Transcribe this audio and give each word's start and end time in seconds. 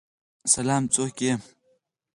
سلام، 0.53 0.83
څوک 0.93 1.15
یی؟ 1.23 1.31